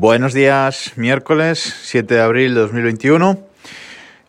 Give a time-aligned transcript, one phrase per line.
[0.00, 3.38] Buenos días, miércoles 7 de abril de 2021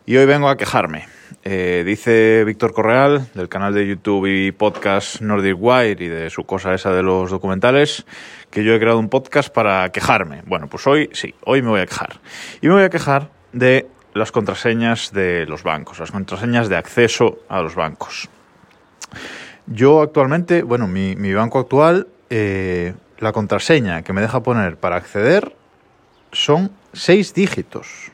[0.04, 1.08] y hoy vengo a quejarme.
[1.44, 6.44] Eh, dice Víctor Correal del canal de YouTube y podcast Nordic Wire y de su
[6.44, 8.04] cosa esa de los documentales
[8.50, 10.42] que yo he creado un podcast para quejarme.
[10.44, 12.20] Bueno, pues hoy sí, hoy me voy a quejar.
[12.60, 17.38] Y me voy a quejar de las contraseñas de los bancos, las contraseñas de acceso
[17.48, 18.28] a los bancos.
[19.66, 24.96] Yo actualmente, bueno, mi, mi banco actual, eh, la contraseña que me deja poner para
[24.96, 25.61] acceder
[26.32, 28.10] son seis dígitos.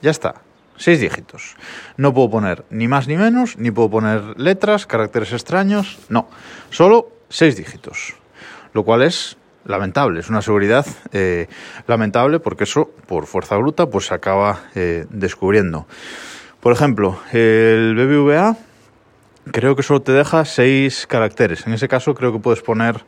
[0.00, 0.42] Ya está,
[0.76, 1.56] seis dígitos.
[1.96, 6.28] No puedo poner ni más ni menos, ni puedo poner letras, caracteres extraños, no,
[6.70, 8.14] solo seis dígitos.
[8.72, 11.46] Lo cual es lamentable, es una seguridad eh,
[11.86, 15.86] lamentable porque eso, por fuerza bruta, pues se acaba eh, descubriendo.
[16.60, 18.56] Por ejemplo, el BBVA
[19.50, 21.66] creo que solo te deja seis caracteres.
[21.66, 23.04] En ese caso creo que puedes poner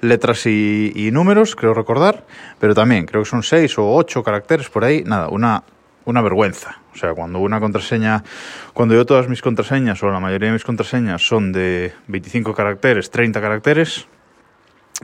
[0.00, 2.24] letras y, y, números, creo recordar,
[2.58, 5.02] pero también creo que son seis o ocho caracteres por ahí.
[5.04, 5.64] Nada, una,
[6.04, 6.80] una vergüenza.
[6.94, 8.24] O sea, cuando una contraseña,
[8.72, 13.10] cuando yo todas mis contraseñas o la mayoría de mis contraseñas son de 25 caracteres,
[13.10, 14.06] 30 caracteres,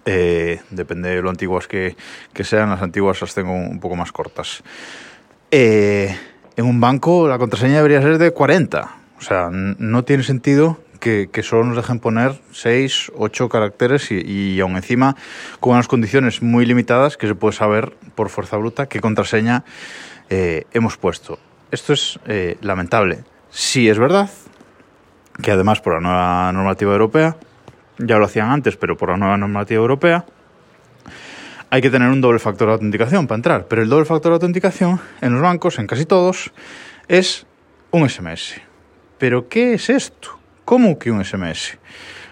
[0.06, 1.96] eh, depende de lo antiguas que,
[2.32, 4.62] que, sean, las antiguas las tengo un poco más cortas.
[5.50, 6.16] Eh,
[6.56, 8.96] en un banco la contraseña debería ser de 40.
[9.18, 14.60] O sea, no tiene sentido que, solo nos dejen poner 6, 8 caracteres y, y,
[14.60, 15.16] aún encima
[15.58, 19.64] con unas condiciones muy limitadas que se puede saber por fuerza bruta qué contraseña
[20.30, 21.40] eh, hemos puesto.
[21.72, 23.24] Esto es eh, lamentable.
[23.50, 24.30] Sí es verdad
[25.42, 27.36] que además por la nueva normativa europea,
[27.98, 30.24] ya lo hacían antes, pero por la nueva normativa europea,
[31.70, 33.66] hay que tener un doble factor de autenticación para entrar.
[33.66, 36.52] Pero el doble factor de autenticación en los bancos, en casi todos,
[37.08, 37.46] es
[37.90, 38.60] un SMS.
[39.18, 40.41] ¿Pero qué es esto?
[40.64, 41.78] ¿Cómo que un SMS?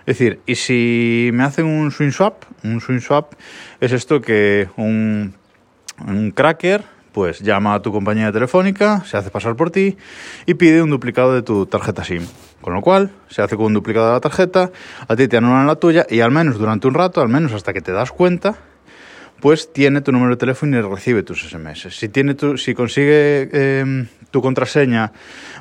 [0.06, 3.34] Es decir, y si me hacen un swing swap, un swing swap
[3.80, 5.34] es esto que un,
[6.06, 9.96] un cracker pues llama a tu compañía telefónica, se hace pasar por ti
[10.46, 12.26] y pide un duplicado de tu tarjeta SIM.
[12.60, 14.70] Con lo cual, se hace con un duplicado de la tarjeta,
[15.08, 17.72] a ti te anulan la tuya y al menos durante un rato, al menos hasta
[17.72, 18.56] que te das cuenta,
[19.40, 21.88] pues tiene tu número de teléfono y recibe tus SMS.
[21.90, 25.12] Si, tiene tu, si consigue eh, tu contraseña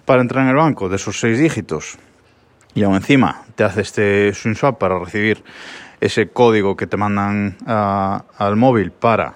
[0.06, 1.98] para entrar en el banco de esos seis dígitos
[2.74, 5.44] y aún encima te hace este swing swap para recibir
[6.02, 9.36] ese código que te mandan a, al móvil para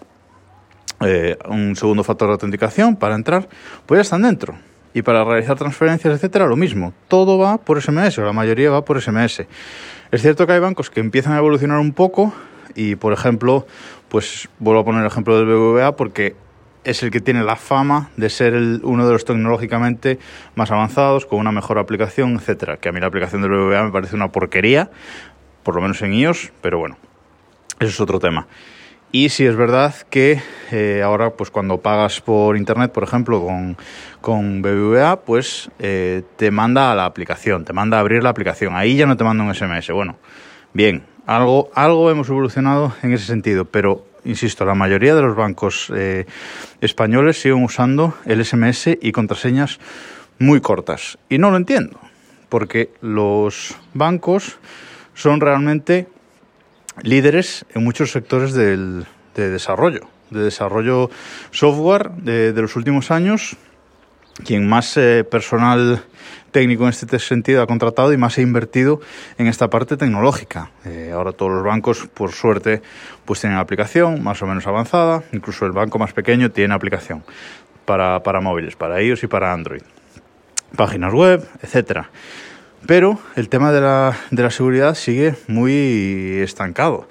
[1.01, 3.49] eh, un segundo factor de autenticación para entrar,
[3.85, 4.55] pues ya están dentro.
[4.93, 6.93] Y para realizar transferencias, etcétera, lo mismo.
[7.07, 9.45] Todo va por SMS, o la mayoría va por SMS.
[10.11, 12.31] Es cierto que hay bancos que empiezan a evolucionar un poco
[12.75, 13.65] y, por ejemplo,
[14.09, 16.35] pues vuelvo a poner el ejemplo del BBVA porque
[16.83, 20.19] es el que tiene la fama de ser uno de los tecnológicamente
[20.55, 22.77] más avanzados, con una mejor aplicación, etcétera.
[22.77, 24.89] Que a mí la aplicación del BBVA me parece una porquería,
[25.63, 26.97] por lo menos en iOS, pero bueno,
[27.79, 28.47] eso es otro tema.
[29.15, 33.77] Y si es verdad que eh, ahora, pues cuando pagas por internet, por ejemplo, con,
[34.21, 38.75] con BBVA, pues eh, te manda a la aplicación, te manda a abrir la aplicación.
[38.75, 39.91] Ahí ya no te manda un SMS.
[39.91, 40.17] Bueno,
[40.73, 45.91] bien, algo, algo hemos evolucionado en ese sentido, pero insisto, la mayoría de los bancos
[45.95, 46.25] eh,
[46.81, 49.79] españoles siguen usando el SMS y contraseñas
[50.39, 51.17] muy cortas.
[51.29, 51.99] Y no lo entiendo,
[52.49, 54.57] porque los bancos
[55.13, 56.07] son realmente
[57.01, 61.09] líderes en muchos sectores del, de desarrollo, de desarrollo
[61.51, 63.55] software de, de los últimos años.
[64.45, 66.03] Quien más eh, personal
[66.51, 69.01] técnico en este sentido ha contratado y más ha invertido
[69.37, 70.71] en esta parte tecnológica.
[70.85, 72.81] Eh, ahora todos los bancos, por suerte,
[73.25, 75.23] pues tienen aplicación más o menos avanzada.
[75.33, 77.23] Incluso el banco más pequeño tiene aplicación
[77.85, 79.81] para, para móviles, para iOS y para Android.
[80.75, 82.09] Páginas web, etcétera.
[82.87, 87.07] Pero el tema de la, de la seguridad sigue muy estancado.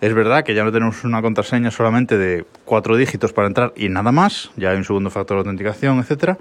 [0.00, 3.88] Es verdad que ya no tenemos una contraseña solamente de cuatro dígitos para entrar y
[3.88, 6.38] nada más, ya hay un segundo factor de autenticación, etcétera,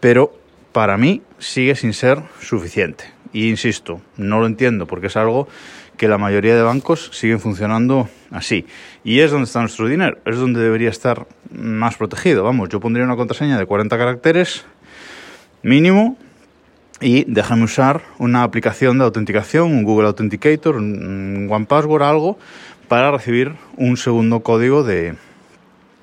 [0.00, 0.34] pero
[0.72, 3.04] para mí sigue sin ser suficiente.
[3.32, 5.48] Y insisto, no lo entiendo porque es algo
[5.96, 8.66] que la mayoría de bancos siguen funcionando así.
[9.02, 12.44] Y es donde está nuestro dinero, es donde debería estar más protegido.
[12.44, 14.66] Vamos, yo pondría una contraseña de 40 caracteres
[15.62, 16.18] mínimo
[17.00, 22.38] y déjame usar una aplicación de autenticación, un Google Authenticator, un One Password, algo,
[22.94, 25.16] para recibir un segundo código de,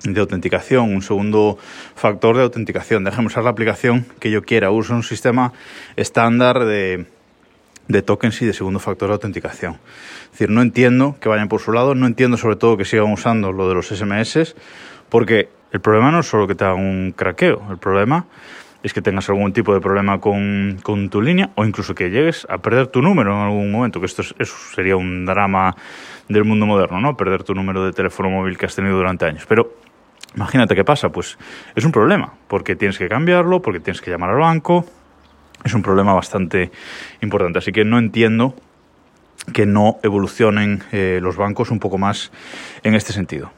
[0.04, 1.58] de autenticación, un segundo
[1.96, 3.06] factor de autenticación.
[3.06, 4.72] Déjame usar la aplicación que yo quiera.
[4.72, 5.54] Uso un sistema
[5.96, 7.06] estándar de,
[7.88, 9.78] de tokens y de segundo factor de autenticación.
[10.26, 13.10] Es decir, no entiendo que vayan por su lado, no entiendo sobre todo que sigan
[13.10, 14.54] usando lo de los SMS,
[15.08, 18.26] porque el problema no es solo que te hagan un craqueo, el problema
[18.84, 22.48] es que tengas algún tipo de problema con, con, tu línea o incluso que llegues
[22.50, 25.76] a perder tu número en algún momento, que esto es, eso sería un drama
[26.28, 27.16] del mundo moderno, ¿no?
[27.16, 29.46] Perder tu número de teléfono móvil que has tenido durante años.
[29.48, 29.76] Pero
[30.36, 31.38] Imagínate qué pasa, pues
[31.76, 34.86] es un problema, porque tienes que cambiarlo, porque tienes que llamar al banco,
[35.64, 36.72] es un problema bastante
[37.22, 37.60] importante.
[37.60, 38.56] Así que no entiendo
[39.54, 42.32] que no evolucionen eh, los bancos un poco más
[42.84, 43.52] en este sentido.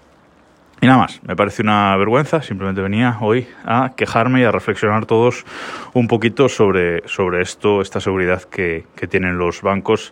[0.83, 5.05] Y nada más, me parece una vergüenza, simplemente venía hoy a quejarme y a reflexionar
[5.05, 5.45] todos
[5.93, 10.11] un poquito sobre, sobre esto, esta seguridad que, que tienen los bancos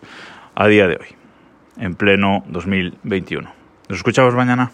[0.54, 1.08] a día de hoy,
[1.76, 3.52] en pleno 2021.
[3.90, 4.72] Nos escuchamos mañana.